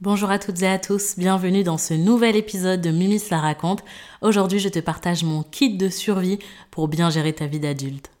[0.00, 3.82] Bonjour à toutes et à tous, bienvenue dans ce nouvel épisode de Mimi la raconte.
[4.22, 6.38] Aujourd'hui, je te partage mon kit de survie
[6.70, 8.12] pour bien gérer ta vie d'adulte.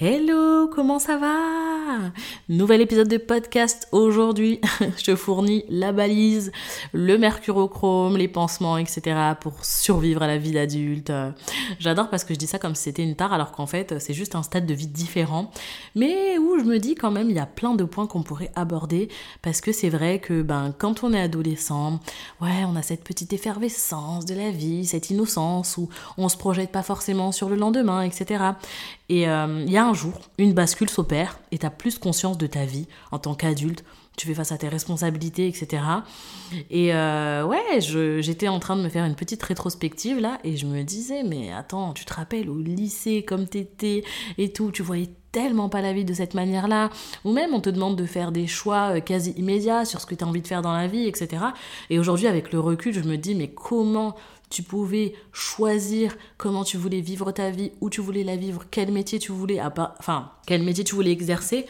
[0.00, 2.12] Hello, comment ça va?
[2.48, 4.60] Nouvel épisode de podcast aujourd'hui.
[5.04, 6.52] Je fournis la balise,
[6.92, 9.16] le mercurochrome, les pansements, etc.
[9.40, 11.12] pour survivre à la vie d'adulte.
[11.80, 14.14] J'adore parce que je dis ça comme si c'était une tare alors qu'en fait c'est
[14.14, 15.50] juste un stade de vie différent.
[15.96, 18.52] Mais où je me dis quand même il y a plein de points qu'on pourrait
[18.54, 19.08] aborder
[19.42, 21.98] parce que c'est vrai que ben quand on est adolescent,
[22.40, 25.88] ouais on a cette petite effervescence de la vie, cette innocence où
[26.18, 28.52] on se projette pas forcément sur le lendemain, etc.
[29.08, 32.36] Et euh, il y a un jour, une bascule s'opère et tu as plus conscience
[32.36, 33.84] de ta vie en tant qu'adulte.
[34.18, 35.82] Tu fais face à tes responsabilités, etc.
[36.70, 40.66] Et euh, ouais, j'étais en train de me faire une petite rétrospective là et je
[40.66, 44.02] me disais, mais attends, tu te rappelles au lycée comme t'étais
[44.36, 46.90] et tout, tu voyais tellement pas la vie de cette manière-là,
[47.24, 50.14] ou même on te demande de faire des choix euh, quasi immédiats sur ce que
[50.14, 51.44] tu as envie de faire dans la vie, etc.
[51.90, 54.16] Et aujourd'hui, avec le recul, je me dis, mais comment
[54.50, 58.90] tu pouvais choisir comment tu voulais vivre ta vie, où tu voulais la vivre, quel
[58.92, 59.60] métier tu voulais,
[59.98, 61.66] enfin, quel métier tu voulais exercer,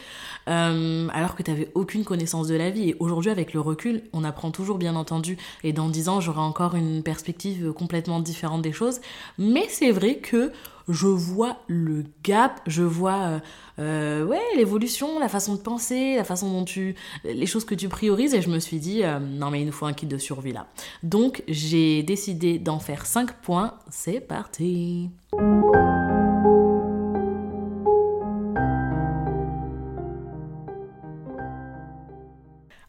[0.47, 2.89] euh, alors que tu n'avais aucune connaissance de la vie.
[2.89, 6.41] Et aujourd'hui, avec le recul, on apprend toujours, bien entendu, et dans dix ans, j'aurai
[6.41, 9.01] encore une perspective complètement différente des choses.
[9.37, 10.51] Mais c'est vrai que
[10.89, 13.39] je vois le gap, je vois euh,
[13.79, 16.95] euh, ouais, l'évolution, la façon de penser, la façon dont tu.
[17.23, 19.71] les choses que tu priorises, et je me suis dit, euh, non, mais il nous
[19.71, 20.67] faut un kit de survie là.
[21.03, 23.75] Donc, j'ai décidé d'en faire 5 points.
[23.89, 25.09] C'est parti!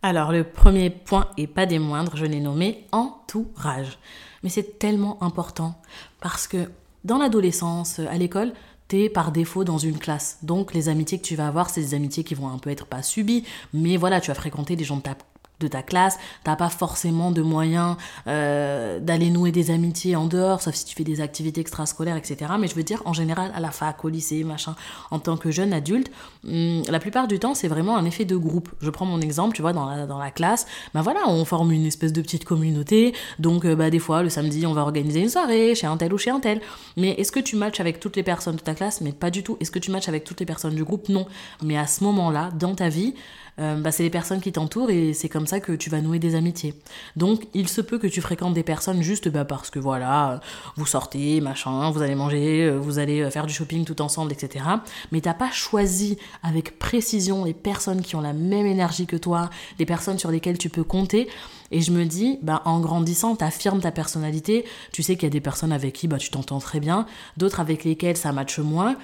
[0.02, 3.98] Alors, le premier point, et pas des moindres, je l'ai nommé entourage.
[4.42, 5.74] Mais c'est tellement important
[6.20, 6.70] parce que
[7.04, 8.52] dans l'adolescence, à l'école,
[8.88, 10.38] t'es par défaut dans une classe.
[10.42, 12.86] Donc les amitiés que tu vas avoir, c'est des amitiés qui vont un peu être
[12.86, 15.16] pas subies, mais voilà, tu vas fréquenter des gens de ta
[15.60, 20.62] de ta classe, t'as pas forcément de moyens euh, d'aller nouer des amitiés en dehors,
[20.62, 22.52] sauf si tu fais des activités extrascolaires, etc.
[22.58, 24.74] Mais je veux dire, en général, à la fac, au lycée, machin,
[25.10, 26.10] en tant que jeune adulte,
[26.46, 28.70] hum, la plupart du temps, c'est vraiment un effet de groupe.
[28.80, 32.12] Je prends mon exemple, tu vois, dans la, classe, ben voilà, on forme une espèce
[32.12, 35.86] de petite communauté, donc bah, des fois, le samedi, on va organiser une soirée chez
[35.86, 36.60] un tel ou chez un tel.
[36.96, 39.00] Mais est-ce que tu matches avec toutes les personnes de ta classe?
[39.00, 39.56] Mais pas du tout.
[39.60, 41.08] Est-ce que tu matches avec toutes les personnes du groupe?
[41.08, 41.26] Non.
[41.62, 43.14] Mais à ce moment-là, dans ta vie,
[43.60, 46.18] euh, bah, c'est les personnes qui t'entourent et c'est comme ça que tu vas nouer
[46.18, 46.74] des amitiés.
[47.16, 50.40] Donc il se peut que tu fréquentes des personnes juste bah, parce que voilà,
[50.76, 54.32] vous sortez, machin, vous allez manger, euh, vous allez euh, faire du shopping tout ensemble,
[54.32, 54.64] etc.
[55.12, 59.50] Mais t'as pas choisi avec précision les personnes qui ont la même énergie que toi,
[59.78, 61.28] les personnes sur lesquelles tu peux compter.
[61.72, 64.64] Et je me dis, bah, en grandissant, t'affirmes ta personnalité.
[64.92, 67.06] Tu sais qu'il y a des personnes avec qui tu t'entends très bien,
[67.36, 68.96] d'autres avec lesquelles ça matche moins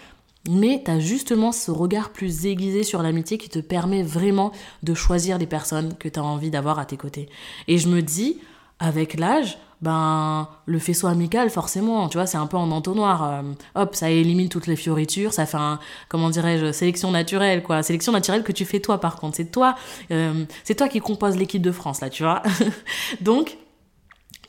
[0.49, 4.53] mais tu as justement ce regard plus aiguisé sur l'amitié qui te permet vraiment
[4.83, 7.29] de choisir les personnes que tu as envie d'avoir à tes côtés.
[7.69, 8.39] Et je me dis,
[8.79, 13.43] avec l'âge, ben le faisceau amical forcément tu vois c'est un peu en entonnoir euh,
[13.75, 18.13] hop ça élimine toutes les fioritures ça fait un comment dirais-je sélection naturelle quoi sélection
[18.13, 19.75] naturelle que tu fais toi par contre c'est toi
[20.13, 22.43] euh, c'est toi qui compose l'équipe de France là tu vois
[23.21, 23.59] donc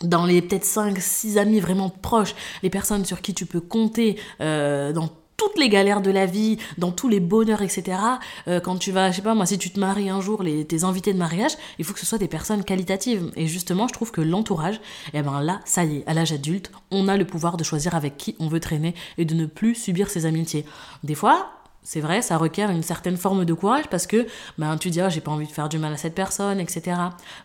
[0.01, 4.17] dans les peut-être 5 6 amis vraiment proches les personnes sur qui tu peux compter
[4.39, 7.99] euh, dans toutes les galères de la vie, dans tous les bonheurs, etc.
[8.47, 10.65] Euh, quand tu vas, je sais pas moi, si tu te maries un jour, les,
[10.65, 13.31] tes invités de mariage, il faut que ce soit des personnes qualitatives.
[13.35, 14.81] Et justement, je trouve que l'entourage,
[15.13, 17.95] eh ben là, ça y est, à l'âge adulte, on a le pouvoir de choisir
[17.95, 20.65] avec qui on veut traîner et de ne plus subir ses amitiés.
[21.03, 21.51] Des fois,
[21.83, 24.27] c'est vrai, ça requiert une certaine forme de courage parce que
[24.57, 26.97] ben, tu dis, oh, j'ai pas envie de faire du mal à cette personne, etc.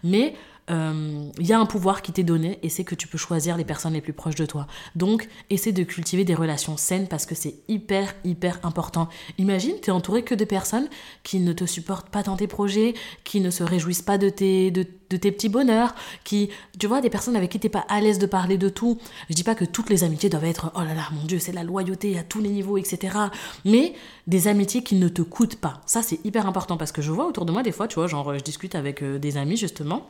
[0.02, 0.34] Mais
[0.68, 3.56] il euh, y a un pouvoir qui t'est donné et c'est que tu peux choisir
[3.56, 4.68] les personnes les plus proches de toi.
[4.94, 9.08] Donc, essaie de cultiver des relations saines parce que c'est hyper, hyper important.
[9.38, 10.88] Imagine, tu es entouré que de personnes
[11.24, 14.70] qui ne te supportent pas dans tes projets, qui ne se réjouissent pas de tes,
[14.70, 16.48] de, tes petits bonheurs, qui,
[16.78, 18.98] tu vois, des personnes avec qui t'es pas à l'aise de parler de tout.
[19.30, 21.52] Je dis pas que toutes les amitiés doivent être, oh là là, mon Dieu, c'est
[21.52, 23.18] la loyauté à tous les niveaux, etc.
[23.64, 23.94] Mais
[24.28, 25.80] des amitiés qui ne te coûtent pas.
[25.86, 28.06] Ça, c'est hyper important parce que je vois autour de moi des fois, tu vois,
[28.06, 30.08] genre, je discute avec euh, des amis justement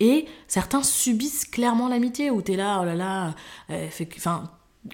[0.00, 3.34] et certains subissent clairement l'amitié, où tu es là, oh là là,
[3.70, 3.88] euh,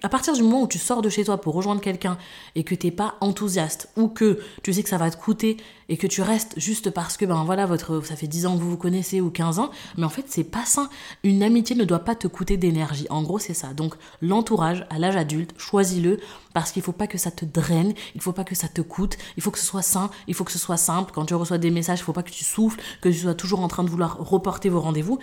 [0.02, 2.16] à partir du moment où tu sors de chez toi pour rejoindre quelqu'un
[2.54, 5.56] et que t'es pas enthousiaste ou que tu sais que ça va te coûter
[5.90, 8.62] et que tu restes juste parce que ben voilà votre ça fait 10 ans que
[8.62, 10.88] vous vous connaissez ou 15 ans mais en fait c'est pas sain
[11.24, 14.98] une amitié ne doit pas te coûter d'énergie en gros c'est ça donc l'entourage à
[14.98, 16.18] l'âge adulte choisis-le
[16.54, 19.18] parce qu'il faut pas que ça te draine il faut pas que ça te coûte
[19.36, 21.58] il faut que ce soit sain il faut que ce soit simple quand tu reçois
[21.58, 23.90] des messages il faut pas que tu souffles que tu sois toujours en train de
[23.90, 25.18] vouloir reporter vos rendez-vous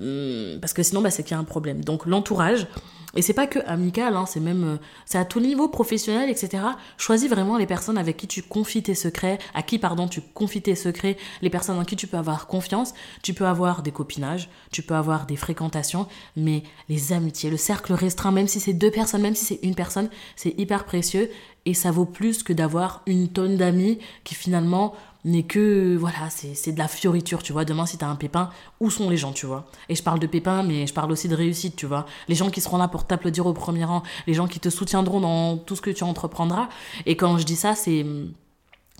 [0.00, 1.84] hum, parce que sinon, bah, c'est qu'il y a un problème.
[1.84, 2.66] Donc l'entourage,
[3.16, 4.76] et c'est pas que amical, hein, c'est même, euh,
[5.06, 6.62] c'est à tout niveau, professionnel, etc.
[6.96, 10.62] Choisis vraiment les personnes avec qui tu confies tes secrets, à qui, pardon, tu confies
[10.62, 12.94] tes secrets, les personnes en qui tu peux avoir confiance.
[13.22, 16.06] Tu peux avoir des copinages, tu peux avoir des fréquentations,
[16.36, 19.74] mais les amitiés, le cercle restreint, même si c'est deux personnes, même si c'est une
[19.74, 21.30] personne, c'est hyper précieux
[21.66, 26.72] et ça vaut plus que d'avoir une tonne d'amis qui finalement n'est que, voilà, c'est
[26.72, 27.64] de la fioriture, tu vois.
[27.64, 28.50] Demain, si t'as un pépin,
[28.80, 29.64] où sont les gens, tu vois?
[29.88, 32.04] Et je parle de pépin, mais je parle aussi de réussite, tu vois.
[32.28, 35.20] Les gens qui seront là pour t'applaudir au premier rang, les gens qui te soutiendront
[35.20, 36.68] dans tout ce que tu entreprendras.
[37.06, 38.04] Et quand je dis ça, c'est...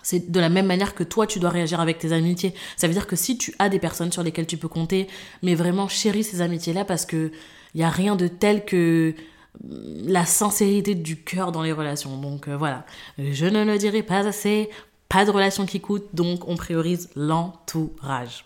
[0.04, 2.54] C'est de la même manière que toi, tu dois réagir avec tes amitiés.
[2.76, 5.08] Ça veut dire que si tu as des personnes sur lesquelles tu peux compter,
[5.42, 7.32] mais vraiment chéris ces amitiés-là parce que
[7.74, 9.14] il y a rien de tel que
[9.62, 12.16] la sincérité du cœur dans les relations.
[12.16, 12.84] Donc euh, voilà,
[13.18, 14.70] je ne le dirai pas assez,
[15.08, 18.44] pas de relation qui coûte, donc on priorise l'entourage.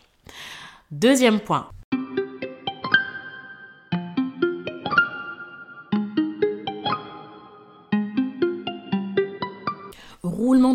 [0.91, 1.69] Deuxième point,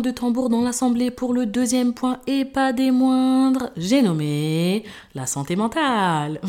[0.00, 3.70] De tambour dans l'assemblée pour le deuxième point et pas des moindres.
[3.76, 6.40] J'ai nommé la santé mentale.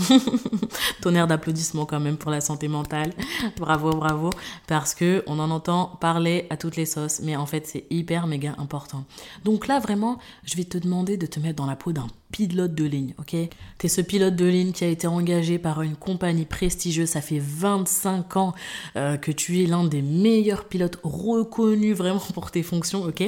[1.02, 3.14] Tonnerre d'applaudissements quand même pour la santé mentale.
[3.58, 4.32] Bravo, bravo.
[4.68, 8.26] Parce que on en entend parler à toutes les sauces, mais en fait c'est hyper
[8.26, 9.04] méga important.
[9.44, 12.76] Donc là vraiment, je vais te demander de te mettre dans la peau d'un pilote
[12.76, 13.34] de ligne, ok?
[13.78, 17.40] T'es ce pilote de ligne qui a été engagé par une compagnie prestigieuse, ça fait
[17.40, 18.54] 25 ans
[18.98, 23.24] euh, que tu es l'un des meilleurs pilotes reconnus vraiment pour tes fonctions, ok?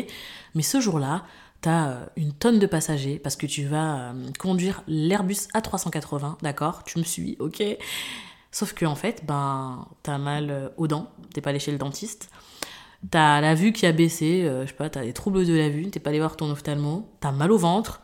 [0.55, 1.23] Mais ce jour-là,
[1.61, 6.83] t'as euh, une tonne de passagers parce que tu vas euh, conduire l'Airbus A380, d'accord?
[6.83, 7.63] Tu me suis, ok?
[8.51, 12.29] Sauf que en fait, ben, t'as mal aux dents, t'es pas allé chez le dentiste.
[13.09, 15.89] T'as la vue qui a baissé, je sais pas, t'as des troubles de la vue,
[15.91, 18.01] t'es pas allé voir ton ophtalmo, t'as mal au ventre,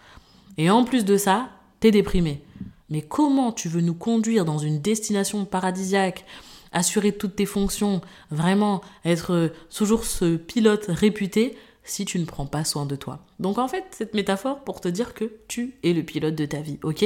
[0.57, 2.41] et en plus de ça, t'es déprimé.
[2.89, 6.25] Mais comment tu veux nous conduire dans une destination paradisiaque,
[6.71, 12.63] assurer toutes tes fonctions, vraiment être toujours ce pilote réputé si tu ne prends pas
[12.63, 13.25] soin de toi?
[13.39, 16.61] Donc en fait, cette métaphore pour te dire que tu es le pilote de ta
[16.61, 17.05] vie, ok?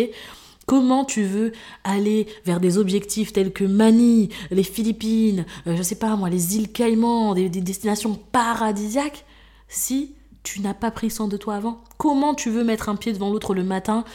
[0.66, 1.54] Comment tu veux
[1.86, 6.58] aller vers des objectifs tels que Manille, les Philippines, euh, je sais pas moi, les
[6.58, 9.24] îles Caïmans, des destinations paradisiaques,
[9.70, 10.17] si
[10.48, 13.30] tu n'as pas pris soin de toi avant Comment tu veux mettre un pied devant
[13.32, 14.06] l'autre le matin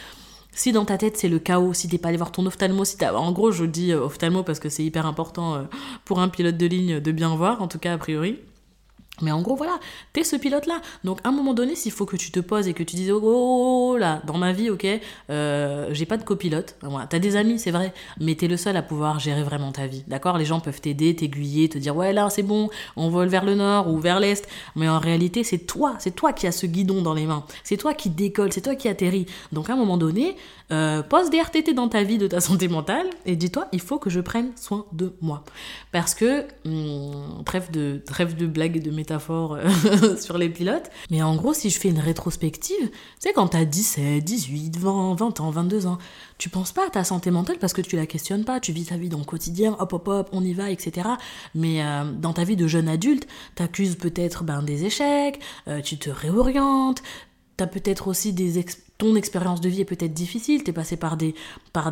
[0.55, 2.99] si dans ta tête c'est le chaos, si t'es pas allé voir ton ophtalmo, si
[2.99, 3.15] t'as...
[3.15, 5.63] En gros, je dis euh, ophtalmo parce que c'est hyper important euh,
[6.05, 8.39] pour un pilote de ligne de bien voir, en tout cas a priori.
[9.21, 9.79] Mais en gros, voilà,
[10.15, 10.81] t'es ce pilote-là.
[11.05, 13.11] Donc, à un moment donné, s'il faut que tu te poses et que tu dises,
[13.11, 14.87] oh, oh, oh là, dans ma vie, ok,
[15.29, 16.77] euh, j'ai pas de copilote.
[16.81, 19.87] Voilà, t'as des amis, c'est vrai, mais t'es le seul à pouvoir gérer vraiment ta
[19.87, 20.03] vie.
[20.07, 20.39] D'accord?
[20.39, 23.55] Les gens peuvent t'aider, t'aiguiller, te dire, ouais, là, c'est bon, on vole vers le
[23.55, 24.49] nord ou vers l'est.
[24.77, 27.45] Mais en réalité, c'est toi, c'est toi qui as ce guidon dans les mains.
[27.65, 29.27] C'est toi qui décolle, c'est toi qui atterris.
[29.53, 30.37] Donc, à un moment donné,
[30.73, 33.99] euh, pose des RTT dans ta vie de ta santé mentale et dis-toi, il faut
[33.99, 35.45] que je prenne soin de moi.
[35.93, 36.47] Parce que,
[37.45, 41.71] trêve, de, trêve de blagues et de euh, sur les pilotes, mais en gros, si
[41.71, 45.99] je fais une rétrospective, tu sais, quand t'as 17, 18, 20, 20 ans, 22 ans,
[46.39, 48.87] tu penses pas à ta santé mentale parce que tu la questionnes pas, tu vis
[48.87, 51.09] ta vie dans le quotidien, hop hop hop, on y va, etc.
[51.55, 55.41] Mais euh, dans ta vie de jeune adulte, t'accuses peut-être ben, des échecs,
[55.85, 57.03] tu te réorientes,
[57.57, 58.59] t'as peut-être aussi des,
[59.03, 61.35] ton expérience de vie est peut-être difficile, tu es passé par des,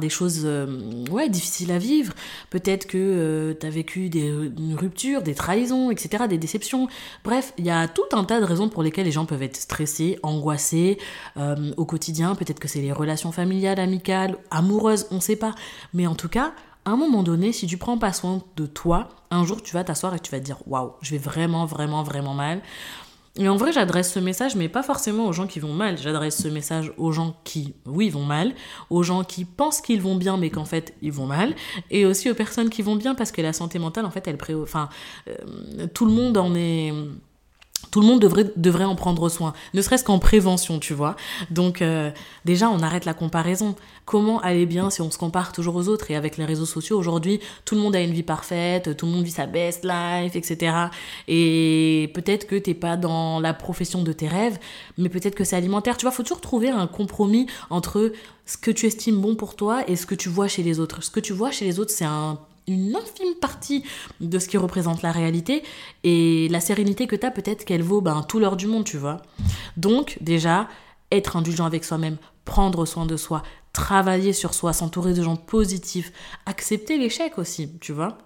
[0.08, 2.12] choses euh, ouais, difficiles à vivre,
[2.50, 4.32] peut-être que euh, tu as vécu des
[4.76, 6.86] ruptures, des trahisons, etc., des déceptions.
[7.24, 9.56] Bref, il y a tout un tas de raisons pour lesquelles les gens peuvent être
[9.56, 10.98] stressés, angoissés
[11.36, 15.56] euh, au quotidien, peut-être que c'est les relations familiales, amicales, amoureuses, on sait pas.
[15.92, 16.52] Mais en tout cas,
[16.84, 19.82] à un moment donné, si tu prends pas soin de toi, un jour tu vas
[19.82, 22.62] t'asseoir et tu vas dire waouh, je vais vraiment, vraiment, vraiment mal.
[23.36, 25.96] Et en vrai, j'adresse ce message, mais pas forcément aux gens qui vont mal.
[25.98, 28.54] J'adresse ce message aux gens qui, oui, vont mal,
[28.90, 31.54] aux gens qui pensent qu'ils vont bien, mais qu'en fait, ils vont mal,
[31.90, 34.36] et aussi aux personnes qui vont bien, parce que la santé mentale, en fait, elle
[34.36, 34.54] pré...
[34.54, 34.88] Enfin,
[35.28, 36.92] euh, tout le monde en est
[37.90, 41.16] tout le monde devrait, devrait en prendre soin, ne serait-ce qu'en prévention, tu vois.
[41.50, 42.10] Donc euh,
[42.44, 43.74] déjà, on arrête la comparaison.
[44.04, 46.10] Comment aller bien si on se compare toujours aux autres?
[46.10, 49.12] Et avec les réseaux sociaux, aujourd'hui, tout le monde a une vie parfaite, tout le
[49.12, 50.74] monde vit sa best life, etc.
[51.28, 54.58] Et peut-être que t'es pas dans la profession de tes rêves,
[54.98, 55.96] mais peut-être que c'est alimentaire.
[55.96, 58.12] Tu vois, faut toujours trouver un compromis entre
[58.46, 61.02] ce que tu estimes bon pour toi et ce que tu vois chez les autres.
[61.02, 62.38] Ce que tu vois chez les autres, c'est un
[62.70, 63.84] une infime partie
[64.20, 65.62] de ce qui représente la réalité
[66.04, 68.96] et la sérénité que tu as peut-être qu'elle vaut ben, tout l'heure du monde, tu
[68.96, 69.18] vois.
[69.76, 70.68] Donc déjà,
[71.12, 76.12] être indulgent avec soi-même, prendre soin de soi, travailler sur soi, s'entourer de gens positifs,
[76.46, 78.18] accepter l'échec aussi, tu vois.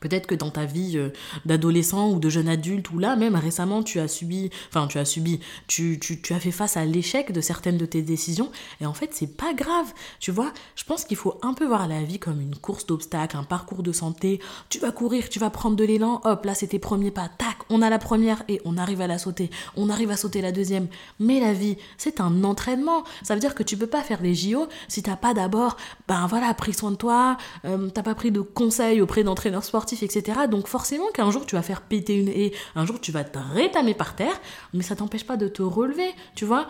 [0.00, 1.10] Peut-être que dans ta vie euh,
[1.44, 5.04] d'adolescent ou de jeune adulte, ou là même récemment, tu as subi, enfin tu as
[5.04, 8.50] subi, tu, tu, tu as fait face à l'échec de certaines de tes décisions,
[8.80, 11.88] et en fait c'est pas grave, tu vois, je pense qu'il faut un peu voir
[11.88, 15.50] la vie comme une course d'obstacles, un parcours de santé, tu vas courir, tu vas
[15.50, 18.60] prendre de l'élan, hop, là c'est tes premiers pas, tac, on a la première et
[18.64, 20.88] on arrive à la sauter, on arrive à sauter la deuxième,
[21.18, 24.34] mais la vie c'est un entraînement, ça veut dire que tu peux pas faire les
[24.34, 25.76] JO si t'as pas d'abord,
[26.06, 29.87] ben voilà, pris soin de toi, euh, t'as pas pris de conseils auprès d'entraîneurs sportifs,
[29.92, 30.40] etc.
[30.50, 33.38] Donc forcément qu'un jour tu vas faire péter une haie, un jour tu vas te
[33.38, 34.40] rétamer par terre,
[34.74, 36.68] mais ça t'empêche pas de te relever, tu vois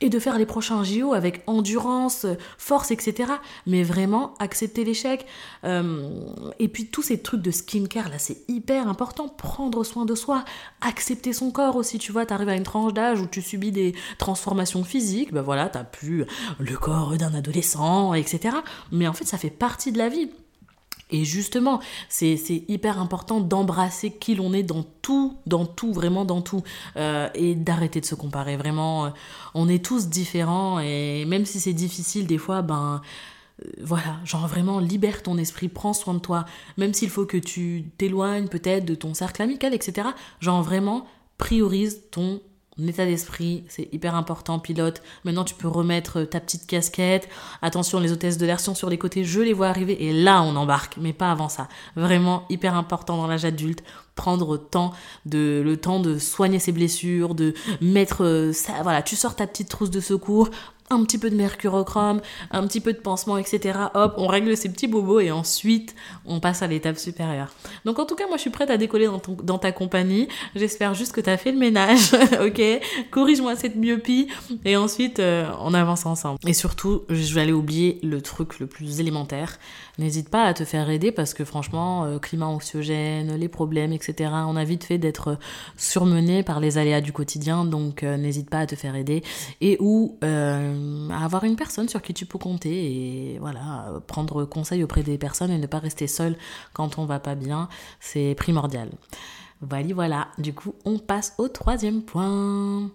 [0.00, 2.26] et de faire les prochains JO avec endurance,
[2.58, 3.32] force, etc.
[3.66, 5.24] Mais vraiment accepter l'échec.
[5.64, 6.10] Euh,
[6.58, 9.28] et puis tous ces trucs de skincare là, c'est hyper important.
[9.28, 10.44] Prendre soin de soi,
[10.80, 11.98] accepter son corps aussi.
[11.98, 15.68] Tu vois, t'arrives à une tranche d'âge où tu subis des transformations physiques, ben voilà,
[15.68, 16.24] t'as plus
[16.58, 18.56] le corps d'un adolescent, etc.
[18.92, 20.28] Mais en fait, ça fait partie de la vie.
[21.10, 26.40] Et justement, c'est hyper important d'embrasser qui l'on est dans tout, dans tout, vraiment dans
[26.40, 26.62] tout,
[26.96, 28.56] euh, et d'arrêter de se comparer.
[28.56, 29.10] Vraiment, euh,
[29.54, 33.02] on est tous différents, et même si c'est difficile des fois, ben
[33.64, 36.44] euh, voilà, genre vraiment libère ton esprit, prends soin de toi,
[36.78, 40.08] même s'il faut que tu t'éloignes peut-être de ton cercle amical, etc.
[40.40, 41.06] Genre vraiment
[41.38, 42.40] priorise ton
[42.82, 45.02] état d'esprit, c'est hyper important, pilote.
[45.24, 47.28] Maintenant, tu peux remettre ta petite casquette.
[47.62, 50.42] Attention, les hôtesses de l'air sont sur les côtés, je les vois arriver, et là,
[50.42, 51.68] on embarque, mais pas avant ça.
[51.96, 53.82] Vraiment hyper important dans l'âge adulte,
[54.14, 59.46] prendre le temps de soigner ses blessures, de mettre euh, ça, voilà, tu sors ta
[59.46, 60.50] petite trousse de secours,
[60.90, 63.78] un petit peu de mercurochrome, un petit peu de pansement, etc.
[63.94, 65.94] Hop, on règle ces petits bobos et ensuite
[66.26, 67.52] on passe à l'étape supérieure.
[67.84, 69.08] Donc en tout cas, moi je suis prête à décoller
[69.42, 70.28] dans, ta compagnie.
[70.54, 72.62] J'espère juste que tu as fait le ménage, ok?
[73.10, 74.28] Corrige-moi cette myopie
[74.64, 76.38] et ensuite euh, on avance ensemble.
[76.46, 79.58] Et surtout, je vais aller oublier le truc le plus élémentaire.
[79.98, 84.30] N'hésite pas à te faire aider parce que franchement, euh, climat anxiogène, les problèmes, etc.
[84.46, 85.38] On a vite fait d'être
[85.76, 89.22] surmené par les aléas du quotidien, donc euh, n'hésite pas à te faire aider
[89.60, 90.18] et ou
[91.10, 95.18] euh, avoir une personne sur qui tu peux compter et voilà, prendre conseil auprès des
[95.18, 96.36] personnes et ne pas rester seul
[96.72, 97.68] quand on va pas bien,
[98.00, 98.90] c'est primordial.
[99.60, 100.28] Voilà, voilà.
[100.38, 102.90] Du coup, on passe au troisième point.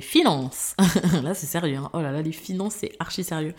[0.00, 0.74] Finances.
[1.22, 1.76] là, c'est sérieux.
[1.76, 1.90] Hein.
[1.92, 3.54] Oh là là, les finances, c'est archi sérieux.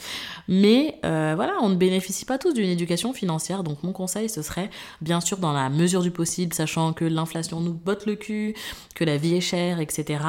[0.48, 3.63] Mais euh, voilà, on ne bénéficie pas tous d'une éducation financière.
[3.63, 4.70] Donc, mon conseil, ce serait,
[5.02, 8.56] bien sûr, dans la mesure du possible, sachant que l'inflation nous botte le cul,
[8.96, 10.24] que la vie est chère, etc.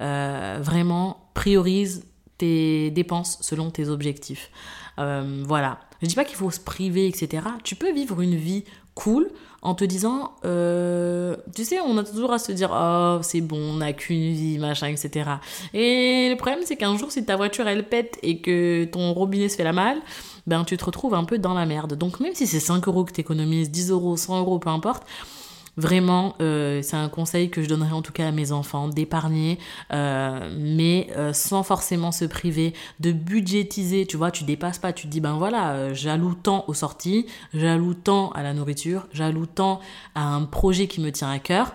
[0.00, 2.04] Euh, vraiment, priorise
[2.38, 4.50] tes dépenses selon tes objectifs.
[4.98, 5.80] Euh, voilà.
[6.02, 7.42] Je dis pas qu'il faut se priver, etc.
[7.64, 9.28] Tu peux vivre une vie cool
[9.62, 13.58] en te disant, euh, tu sais, on a toujours à se dire, oh, c'est bon,
[13.58, 15.30] on n'a qu'une vie, machin, etc.
[15.74, 19.48] Et le problème, c'est qu'un jour, si ta voiture, elle pète et que ton robinet
[19.48, 19.98] se fait la malle,
[20.46, 21.94] ben, tu te retrouves un peu dans la merde.
[21.94, 25.04] Donc, même si c'est 5 euros que tu économises, 10 euros, 100 euros, peu importe,
[25.76, 29.58] Vraiment, euh, c'est un conseil que je donnerais en tout cas à mes enfants, d'épargner,
[29.92, 34.06] euh, mais euh, sans forcément se priver, de budgétiser.
[34.06, 37.94] Tu vois, tu dépasses pas, tu te dis, ben voilà, j'alloue tant aux sorties, j'alloue
[37.94, 39.80] tant à la nourriture, j'alloue tant
[40.14, 41.74] à un projet qui me tient à cœur.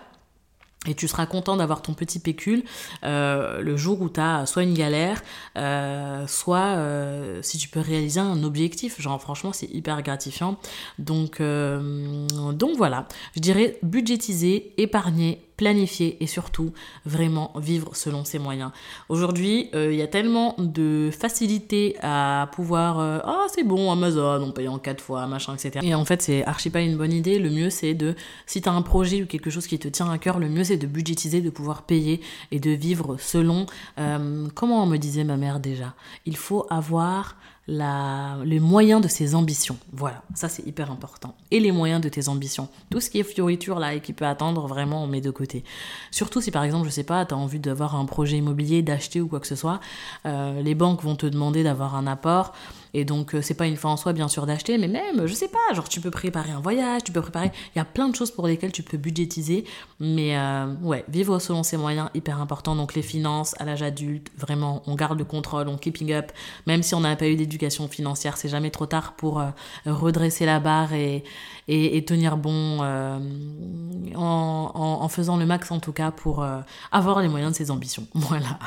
[0.88, 2.64] Et tu seras content d'avoir ton petit pécule
[3.04, 5.22] euh, le jour où tu as soit une galère,
[5.56, 9.00] euh, soit euh, si tu peux réaliser un objectif.
[9.00, 10.58] Genre franchement c'est hyper gratifiant.
[10.98, 16.72] Donc, donc voilà, je dirais budgétiser, épargner, planifier et surtout
[17.06, 18.72] vraiment vivre selon ses moyens.
[19.08, 24.42] Aujourd'hui, euh, il y a tellement de facilité à pouvoir euh, ah c'est bon Amazon
[24.42, 25.78] on paye en quatre fois machin etc.
[25.84, 27.38] Et en fait c'est archi pas une bonne idée.
[27.38, 30.10] Le mieux c'est de si tu as un projet ou quelque chose qui te tient
[30.10, 33.66] à cœur, le mieux c'est de budgétiser, de pouvoir payer et de vivre selon
[34.00, 35.94] euh, comment me disait ma mère déjà?
[36.26, 37.36] Il faut avoir
[37.68, 39.76] les moyens de ses ambitions.
[39.92, 41.34] Voilà, ça c'est hyper important.
[41.50, 42.68] Et les moyens de tes ambitions.
[42.90, 45.64] Tout ce qui est fioriture là et qui peut attendre, vraiment on met de côté.
[46.10, 49.20] Surtout si par exemple, je sais pas, tu as envie d'avoir un projet immobilier, d'acheter
[49.20, 49.80] ou quoi que ce soit,
[50.26, 52.52] euh, les banques vont te demander d'avoir un apport.
[52.94, 55.32] Et donc, euh, c'est pas une fin en soi, bien sûr, d'acheter, mais même, je
[55.32, 57.50] sais pas, genre, tu peux préparer un voyage, tu peux préparer.
[57.74, 59.64] Il y a plein de choses pour lesquelles tu peux budgétiser.
[59.98, 62.76] Mais euh, ouais, vivre selon ses moyens, hyper important.
[62.76, 66.32] Donc, les finances à l'âge adulte, vraiment, on garde le contrôle, on keeping up.
[66.66, 69.48] Même si on n'a pas eu d'éducation financière, c'est jamais trop tard pour euh,
[69.86, 71.24] redresser la barre et,
[71.68, 76.44] et, tenir bon en, en, faisant le max, en tout cas, pour
[76.90, 78.06] avoir les moyens de ses ambitions.
[78.14, 78.58] Voilà.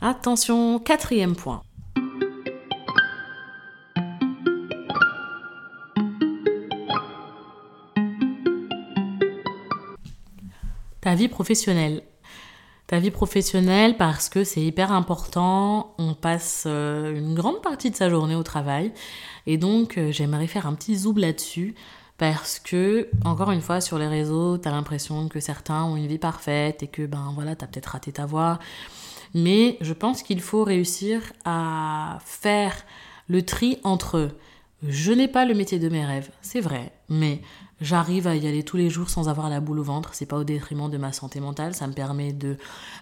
[0.00, 1.62] Attention, quatrième point.
[11.12, 12.02] Ta vie professionnelle.
[12.86, 15.94] ta vie professionnelle parce que c'est hyper important.
[15.98, 18.92] On passe euh, une grande partie de sa journée au travail.
[19.46, 21.74] Et donc, euh, j'aimerais faire un petit zoom là-dessus.
[22.16, 26.06] Parce que, encore une fois, sur les réseaux, tu as l'impression que certains ont une
[26.06, 28.58] vie parfaite et que, ben voilà, tu as peut-être raté ta voie.
[29.34, 32.74] Mais je pense qu'il faut réussir à faire
[33.28, 34.30] le tri entre
[34.88, 37.40] je n'ai pas le métier de mes rêves, c'est vrai, mais
[37.82, 40.36] j'arrive à y aller tous les jours sans avoir la boule au ventre, c'est pas
[40.36, 42.56] au détriment de ma santé mentale, ça me permet de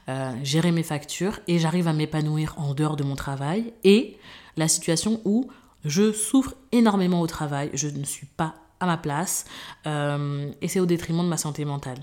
[0.09, 3.73] euh, gérer mes factures et j'arrive à m'épanouir en dehors de mon travail.
[3.85, 4.17] Et
[4.57, 5.49] la situation où
[5.85, 9.45] je souffre énormément au travail, je ne suis pas à ma place
[9.87, 11.99] euh, et c'est au détriment de ma santé mentale.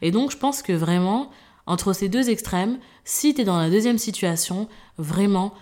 [0.00, 1.30] Et donc je pense que vraiment,
[1.66, 5.54] entre ces deux extrêmes, si tu es dans la deuxième situation, vraiment,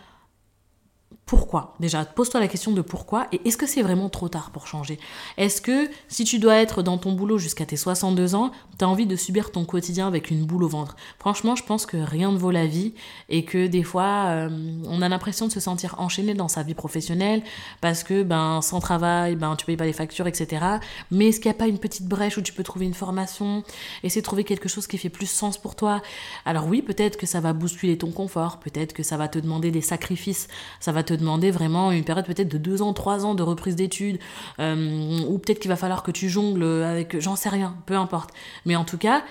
[1.31, 1.77] pourquoi?
[1.79, 4.99] Déjà, pose-toi la question de pourquoi et est-ce que c'est vraiment trop tard pour changer?
[5.37, 8.89] Est-ce que si tu dois être dans ton boulot jusqu'à tes 62 ans, tu as
[8.89, 10.97] envie de subir ton quotidien avec une boule au ventre?
[11.21, 12.95] Franchement, je pense que rien ne vaut la vie
[13.29, 14.49] et que des fois, euh,
[14.87, 17.45] on a l'impression de se sentir enchaîné dans sa vie professionnelle
[17.81, 20.67] parce que ben sans travail, ben tu payes pas les factures, etc.
[21.13, 23.63] Mais est-ce qu'il n'y a pas une petite brèche où tu peux trouver une formation,
[24.03, 26.03] essayer de trouver quelque chose qui fait plus sens pour toi?
[26.45, 29.71] Alors oui, peut-être que ça va bousculer ton confort, peut-être que ça va te demander
[29.71, 30.49] des sacrifices,
[30.81, 33.77] ça va te demander vraiment une période peut-être de deux ans, trois ans de reprise
[33.77, 34.19] d'études,
[34.59, 38.31] euh, ou peut-être qu'il va falloir que tu jongles avec, j'en sais rien, peu importe.
[38.67, 39.23] Mais en tout cas,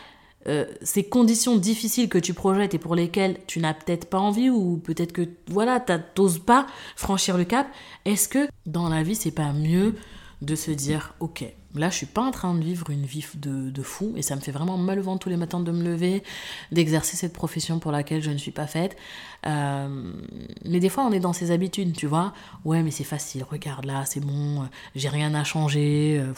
[0.47, 4.49] euh, ces conditions difficiles que tu projettes et pour lesquelles tu n'as peut-être pas envie
[4.49, 6.65] ou peut-être que voilà, tu n'oses pas
[6.95, 7.67] franchir le cap,
[8.05, 9.95] est-ce que dans la vie c'est pas mieux
[10.41, 11.43] de se dire ok
[11.75, 14.35] là je suis pas en train de vivre une vie de, de, fou et ça
[14.35, 16.23] me fait vraiment mal au ventre tous les matins de me lever
[16.71, 18.97] d'exercer cette profession pour laquelle je ne suis pas faite
[19.45, 20.13] euh,
[20.65, 22.33] mais des fois on est dans ses habitudes tu vois
[22.65, 26.33] ouais mais c'est facile regarde là c'est bon j'ai rien à changer euh,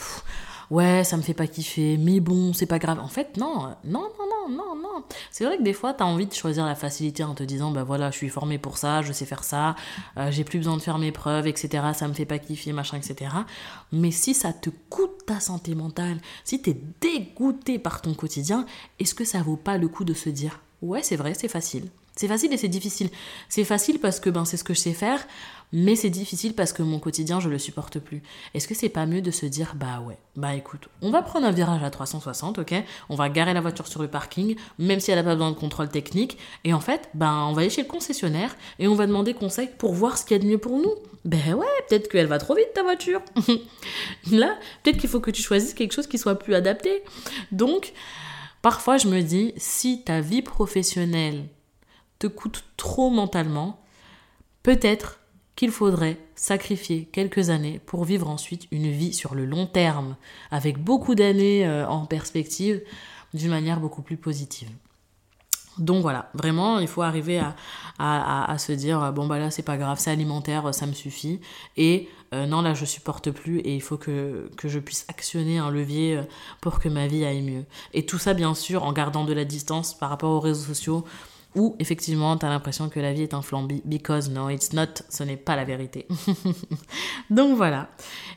[0.72, 2.98] ouais, ça me fait pas kiffer, mais bon, c'est pas grave.
[2.98, 5.04] En fait, non, non, non, non, non, non.
[5.30, 7.70] C'est vrai que des fois, tu as envie de choisir la facilité en te disant,
[7.70, 9.74] bah voilà, je suis formé pour ça, je sais faire ça,
[10.16, 11.84] euh, j'ai plus besoin de faire mes preuves, etc.
[11.94, 13.30] Ça me fait pas kiffer, machin, etc.
[13.92, 18.66] Mais si ça te coûte ta santé mentale, si tu es dégoûté par ton quotidien,
[18.98, 21.88] est-ce que ça vaut pas le coup de se dire, ouais, c'est vrai, c'est facile.
[22.14, 23.08] C'est facile et c'est difficile.
[23.48, 25.26] C'est facile parce que ben, c'est ce que je sais faire,
[25.72, 28.22] mais c'est difficile parce que mon quotidien, je le supporte plus.
[28.52, 31.46] Est-ce que c'est pas mieux de se dire, bah ouais, bah écoute, on va prendre
[31.46, 32.74] un virage à 360, ok?
[33.08, 35.56] On va garer la voiture sur le parking, même si elle n'a pas besoin de
[35.56, 39.06] contrôle technique, et en fait, ben on va aller chez le concessionnaire et on va
[39.06, 40.94] demander conseil pour voir ce qu'il y a de mieux pour nous.
[41.24, 43.22] Ben ouais, peut-être qu'elle va trop vite ta voiture.
[44.30, 47.02] Là, peut-être qu'il faut que tu choisisses quelque chose qui soit plus adapté.
[47.50, 47.92] Donc,
[48.60, 51.48] parfois je me dis, si ta vie professionnelle
[52.18, 53.80] te coûte trop mentalement,
[54.62, 55.20] peut-être
[55.56, 60.16] qu'il faudrait sacrifier quelques années pour vivre ensuite une vie sur le long terme,
[60.50, 62.82] avec beaucoup d'années euh, en perspective,
[63.34, 64.68] d'une manière beaucoup plus positive.
[65.78, 67.40] Donc voilà, vraiment, il faut arriver
[67.98, 71.40] à, se dire bon bah là c'est pas grave, c'est alimentaire, ça me suffit.
[71.76, 75.70] Et euh, non là je supporte plus et il faut que, je puisse actionner un
[75.70, 76.22] levier euh,
[76.60, 77.64] pour que ma vie aille mieux.
[77.94, 81.04] Et tout ça bien sûr en gardant de la distance par rapport aux réseaux sociaux,
[81.54, 85.02] ou effectivement tu as l'impression que la vie est un flambi because no it's not
[85.08, 86.06] ce n'est pas la vérité.
[87.30, 87.88] Donc voilà.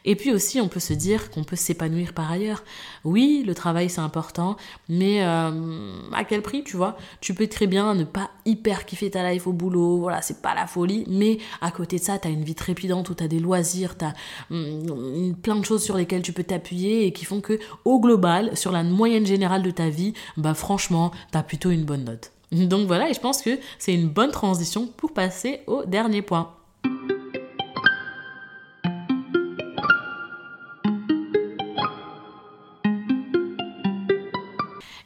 [0.03, 2.63] Et puis aussi on peut se dire qu'on peut s'épanouir par ailleurs.
[3.03, 4.57] Oui le travail c'est important
[4.89, 6.97] mais euh, à quel prix tu vois?
[7.21, 10.53] Tu peux très bien ne pas hyper kiffer ta life au boulot voilà c'est pas
[10.53, 13.27] la folie mais à côté de ça tu as une vie trépidante où tu as
[13.27, 14.13] des loisirs tu as
[14.51, 18.55] hum, plein de choses sur lesquelles tu peux t'appuyer et qui font que au global
[18.57, 22.34] sur la moyenne générale de ta vie bah franchement tu as plutôt une bonne note
[22.55, 26.53] donc voilà, et je pense que c'est une bonne transition pour passer au dernier point.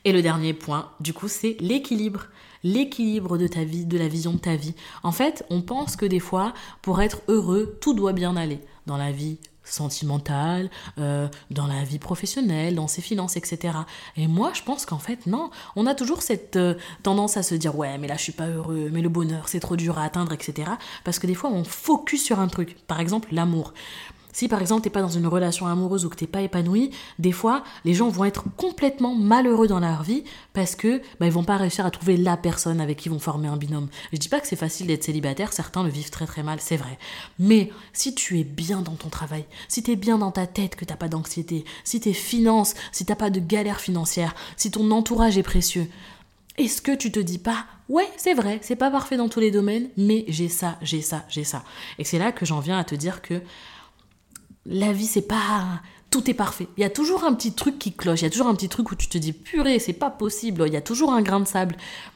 [0.05, 2.27] Et le dernier point, du coup, c'est l'équilibre.
[2.63, 4.73] L'équilibre de ta vie, de la vision de ta vie.
[5.03, 8.59] En fait, on pense que des fois, pour être heureux, tout doit bien aller.
[8.85, 9.37] Dans la vie
[9.71, 13.73] sentimentale, euh, dans la vie professionnelle, dans ses finances, etc.
[14.17, 15.49] Et moi, je pense qu'en fait, non.
[15.75, 18.47] On a toujours cette euh, tendance à se dire, ouais, mais là, je suis pas
[18.47, 20.71] heureux, mais le bonheur, c'est trop dur à atteindre, etc.
[21.03, 22.77] Parce que des fois, on focus sur un truc.
[22.87, 23.73] Par exemple, l'amour.
[24.31, 27.31] Si par exemple t'es pas dans une relation amoureuse ou que t'es pas épanoui, des
[27.31, 31.43] fois les gens vont être complètement malheureux dans leur vie parce que bah, ils vont
[31.43, 33.89] pas réussir à trouver la personne avec qui vont former un binôme.
[34.13, 36.77] Je dis pas que c'est facile d'être célibataire, certains le vivent très très mal, c'est
[36.77, 36.97] vrai.
[37.39, 40.75] Mais si tu es bien dans ton travail, si tu es bien dans ta tête
[40.75, 44.91] que t'as pas d'anxiété, si tes finances, si t'as pas de galère financière, si ton
[44.91, 45.87] entourage est précieux,
[46.57, 49.49] est-ce que tu te dis pas, ouais, c'est vrai, c'est pas parfait dans tous les
[49.49, 51.63] domaines, mais j'ai ça, j'ai ça, j'ai ça.
[51.97, 53.41] Et c'est là que j'en viens à te dire que
[54.69, 56.67] la vie, c'est pas tout est parfait.
[56.77, 58.69] Il y a toujours un petit truc qui cloche, il y a toujours un petit
[58.69, 61.39] truc où tu te dis purée, c'est pas possible, il y a toujours un grain
[61.39, 61.75] de sable.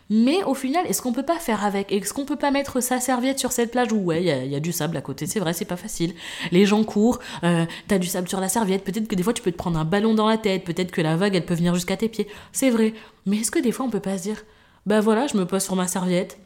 [0.09, 1.91] Mais au final, est-ce qu'on peut pas faire avec?
[1.91, 3.91] Est-ce qu'on peut pas mettre sa serviette sur cette plage?
[3.91, 6.13] Où ouais, il y, a du sable à côté C'est vrai, c'est pas facile.
[6.51, 8.83] Les gens courent, euh, t'as du sable sur la serviette.
[8.83, 10.63] Peut-être que des fois tu peux te prendre un ballon dans la tête.
[10.63, 12.27] Peut-être que la vague elle peut venir jusqu'à tes pieds.
[12.51, 12.93] C'est vrai.
[13.25, 14.43] Mais est-ce que des fois on peut pas se dire
[14.85, 16.37] bah voilà, je me pose sur ma serviette.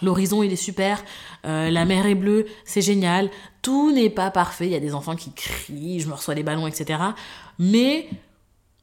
[0.00, 1.04] L'horizon il est super,
[1.44, 3.30] euh, la mer est bleue, c'est génial.
[3.60, 4.66] Tout n'est pas parfait.
[4.66, 6.98] Il y a des enfants qui crient, je me reçois des ballons, etc.
[7.58, 8.08] Mais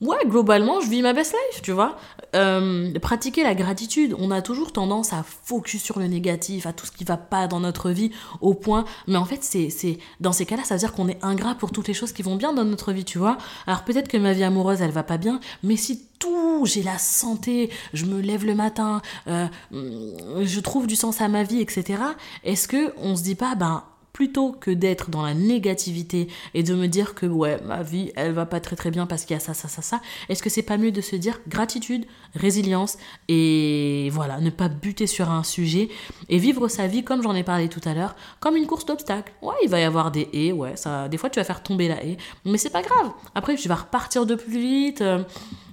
[0.01, 1.97] Ouais, globalement, je vis ma best life, tu vois.
[2.33, 6.85] Euh, pratiquer la gratitude, on a toujours tendance à focus sur le négatif, à tout
[6.85, 8.85] ce qui va pas dans notre vie, au point.
[9.07, 11.73] Mais en fait, c'est, c'est dans ces cas-là, ça veut dire qu'on est ingrat pour
[11.73, 13.37] toutes les choses qui vont bien dans notre vie, tu vois.
[13.67, 16.97] Alors peut-être que ma vie amoureuse, elle va pas bien, mais si tout, j'ai la
[16.97, 22.01] santé, je me lève le matin, euh, je trouve du sens à ma vie, etc.
[22.45, 23.83] Est-ce que on se dit pas, ben
[24.19, 28.33] plutôt que d'être dans la négativité et de me dire que ouais, ma vie, elle
[28.33, 30.49] va pas très très bien parce qu'il y a ça, ça, ça, ça, est-ce que
[30.49, 32.05] c'est pas mieux de se dire gratitude,
[32.35, 32.97] résilience
[33.29, 35.87] et voilà, ne pas buter sur un sujet
[36.27, 39.31] et vivre sa vie comme j'en ai parlé tout à l'heure, comme une course d'obstacles.
[39.41, 41.87] Ouais, il va y avoir des haies, ouais, ça, des fois tu vas faire tomber
[41.87, 43.13] la haie, mais c'est pas grave.
[43.35, 45.23] Après, tu vas repartir de plus vite, euh,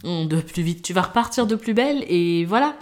[0.04, 2.76] de plus vite, tu vas repartir de plus belle et voilà,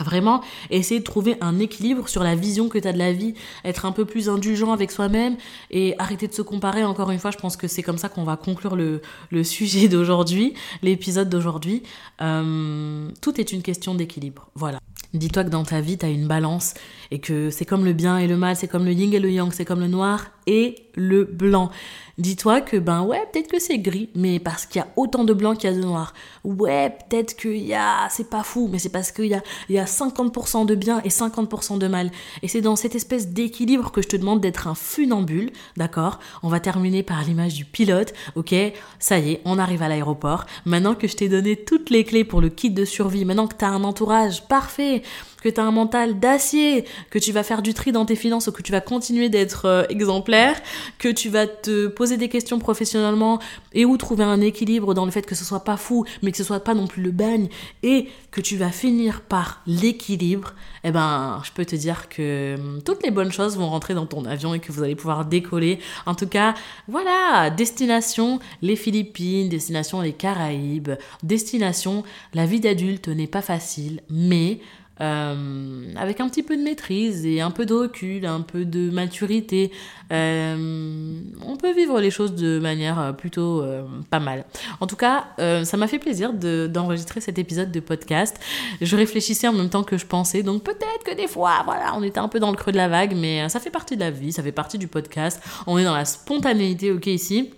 [0.00, 3.34] Vraiment, essayer de trouver un équilibre sur la vision que tu as de la vie,
[3.64, 5.36] être un peu plus indulgent avec soi-même
[5.70, 6.82] et arrêter de se comparer.
[6.82, 9.86] Encore une fois, je pense que c'est comme ça qu'on va conclure le, le sujet
[9.86, 11.84] d'aujourd'hui, l'épisode d'aujourd'hui.
[12.22, 14.50] Euh, tout est une question d'équilibre.
[14.56, 14.80] Voilà.
[15.12, 16.74] Dis-toi que dans ta vie, tu as une balance
[17.12, 19.30] et que c'est comme le bien et le mal, c'est comme le yin et le
[19.30, 21.70] yang, c'est comme le noir et le blanc.
[22.16, 25.32] Dis-toi que ben ouais, peut-être que c'est gris, mais parce qu'il y a autant de
[25.32, 26.14] blanc qu'il y a de noir.
[26.44, 29.78] Ouais, peut-être qu'il y a, c'est pas fou, mais c'est parce qu'il y a, y
[29.78, 32.12] a 50% de bien et 50% de mal.
[32.42, 36.20] Et c'est dans cette espèce d'équilibre que je te demande d'être un funambule, d'accord?
[36.44, 38.54] On va terminer par l'image du pilote, ok?
[39.00, 40.46] Ça y est, on arrive à l'aéroport.
[40.66, 43.56] Maintenant que je t'ai donné toutes les clés pour le kit de survie, maintenant que
[43.56, 45.02] tu as un entourage parfait,
[45.44, 48.46] que tu as un mental d'acier, que tu vas faire du tri dans tes finances
[48.46, 50.56] ou que tu vas continuer d'être euh, exemplaire,
[50.98, 53.38] que tu vas te poser des questions professionnellement
[53.74, 56.38] et où trouver un équilibre dans le fait que ce soit pas fou, mais que
[56.38, 57.48] ce soit pas non plus le bagne
[57.82, 62.80] et que tu vas finir par l'équilibre, eh ben, je peux te dire que hum,
[62.82, 65.78] toutes les bonnes choses vont rentrer dans ton avion et que vous allez pouvoir décoller.
[66.06, 66.54] En tout cas,
[66.88, 72.02] voilà, destination les Philippines, destination les Caraïbes, destination
[72.32, 74.60] la vie d'adulte n'est pas facile, mais
[75.00, 78.90] euh, avec un petit peu de maîtrise et un peu de recul, un peu de
[78.90, 79.72] maturité,
[80.12, 83.64] euh, on peut vivre les choses de manière euh, plutôt
[84.10, 84.44] pas mal.
[84.80, 88.38] En tout cas, ça m'a fait plaisir d'enregistrer cet épisode de podcast.
[88.80, 92.02] Je réfléchissais en même temps que je pensais, donc peut-être que des fois, voilà, on
[92.02, 94.10] était un peu dans le creux de la vague, mais ça fait partie de la
[94.10, 95.40] vie, ça fait partie du podcast.
[95.66, 97.50] On est dans la spontanéité, ok, ici.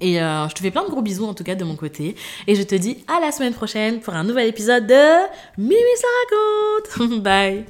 [0.00, 2.16] Et euh, je te fais plein de gros bisous en tout cas de mon côté.
[2.46, 5.26] Et je te dis à la semaine prochaine pour un nouvel épisode de
[5.58, 6.06] Mimi ça
[6.98, 7.22] raconte.
[7.22, 7.64] Bye